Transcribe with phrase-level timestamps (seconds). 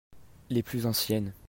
[0.49, 1.31] Les plus anciennes.